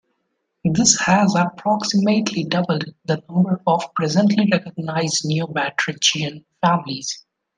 [0.65, 7.23] This has approximately doubled the number of presently recognized neobatrachian families.